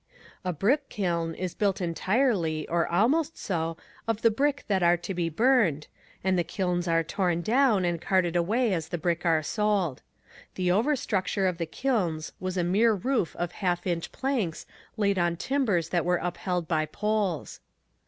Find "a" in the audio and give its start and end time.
0.43-0.51, 12.57-12.63